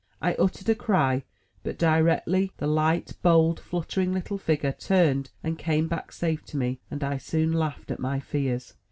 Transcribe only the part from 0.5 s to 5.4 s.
a cry, but directly the light, bold, fluttering little figure turned